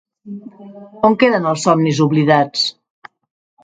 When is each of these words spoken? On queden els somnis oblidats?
On 1.11 1.19
queden 1.25 1.47
els 1.53 1.69
somnis 1.69 2.03
oblidats? 2.09 2.69